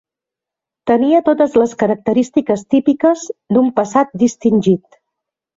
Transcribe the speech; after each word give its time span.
Tenia 0.91 1.19
totes 1.27 1.57
les 1.63 1.75
característiques 1.83 2.65
típiques 2.75 3.29
d'un 3.57 3.71
passat 3.81 4.19
distingit. 4.25 5.03